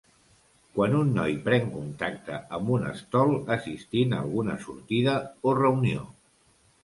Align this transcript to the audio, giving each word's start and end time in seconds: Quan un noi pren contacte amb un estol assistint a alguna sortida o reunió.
Quan 0.77 0.93
un 0.99 1.09
noi 1.17 1.35
pren 1.47 1.67
contacte 1.73 2.39
amb 2.57 2.71
un 2.77 2.87
estol 2.93 3.35
assistint 3.57 4.17
a 4.17 4.21
alguna 4.25 4.55
sortida 4.65 5.15
o 5.51 5.55
reunió. 5.61 6.09